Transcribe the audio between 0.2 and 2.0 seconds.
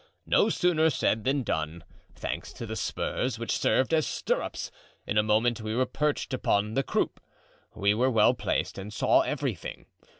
No sooner said than done.